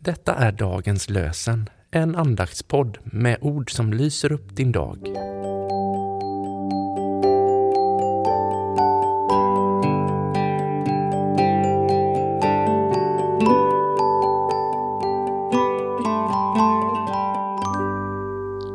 [0.00, 4.98] Detta är dagens lösen, en andaktspodd med ord som lyser upp din dag.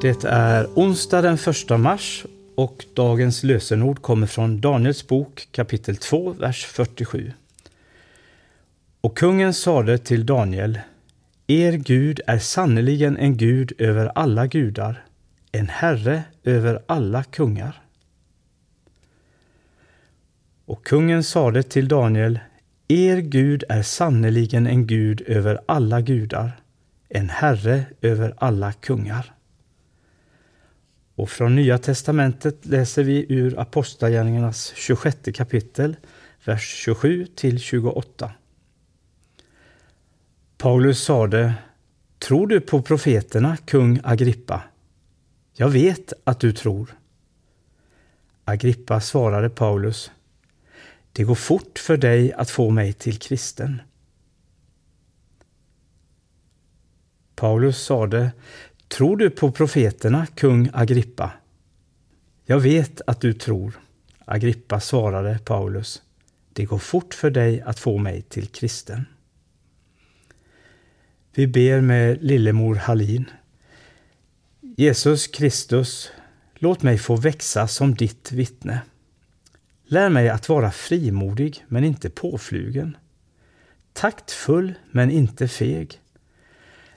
[0.00, 6.32] Det är onsdag den 1 mars och dagens lösenord kommer från Daniels bok kapitel 2,
[6.32, 7.32] vers 47.
[9.00, 10.78] Och kungen sade till Daniel,
[11.50, 15.04] er Gud är sannerligen en Gud över alla gudar,
[15.52, 17.82] en Herre över alla kungar.
[20.64, 22.38] Och kungen sade till Daniel,
[22.88, 26.60] Er Gud är sannerligen en Gud över alla gudar,
[27.08, 29.34] en Herre över alla kungar.
[31.14, 35.96] Och från Nya testamentet läser vi ur Apostlagärningarnas 26 kapitel,
[36.44, 38.32] vers 27 till 28.
[40.60, 41.54] Paulus sade,
[42.18, 44.62] Tror du på profeterna, kung Agrippa?
[45.52, 46.96] Jag vet att du tror.
[48.44, 50.10] Agrippa svarade Paulus,
[51.12, 53.82] Det går fort för dig att få mig till kristen.
[57.34, 58.32] Paulus sade,
[58.88, 61.32] Tror du på profeterna, kung Agrippa?
[62.44, 63.80] Jag vet att du tror.
[64.24, 66.02] Agrippa svarade Paulus,
[66.52, 69.06] Det går fort för dig att få mig till kristen.
[71.34, 73.30] Vi ber med lillemor Hallin.
[74.60, 76.10] Jesus Kristus,
[76.54, 78.80] låt mig få växa som ditt vittne.
[79.84, 82.96] Lär mig att vara frimodig men inte påflugen.
[83.92, 86.00] Taktfull men inte feg.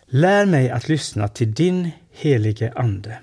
[0.05, 3.19] Lär mig att lyssna till din helige Ande.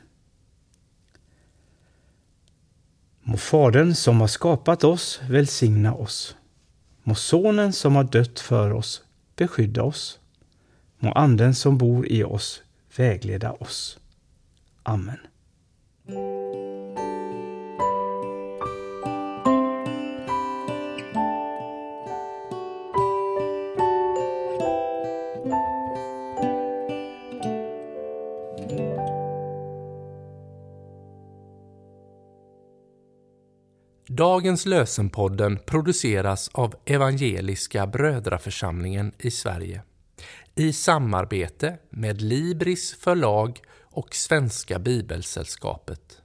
[3.22, 6.36] Må Fadern som har skapat oss välsigna oss.
[7.03, 9.03] Må Sonen som har dött för oss
[9.36, 10.20] beskydda oss.
[11.03, 12.62] Må Anden som bor i oss
[12.97, 13.98] vägleda oss.
[14.83, 15.19] Amen.
[34.09, 39.82] Dagens lösenpodden produceras av Evangeliska Brödraförsamlingen i Sverige
[40.54, 46.20] i samarbete med Libris förlag och Svenska Bibelsällskapet.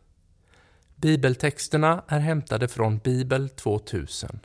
[0.95, 4.39] Bibeltexterna är hämtade från Bibel 2000.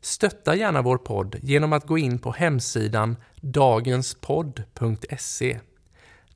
[0.00, 5.60] Stötta gärna vår podd genom att gå in på hemsidan dagenspodd.se.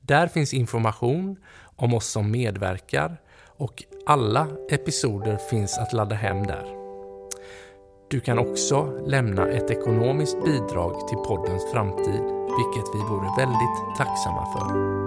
[0.01, 1.37] Där finns information
[1.75, 3.21] om oss som medverkar
[3.57, 6.84] och alla episoder finns att ladda hem där.
[8.15, 12.21] Du kan också lämna ett ekonomiskt bidrag till poddens framtid,
[12.57, 15.04] vilket vi vore väldigt tacksamma för.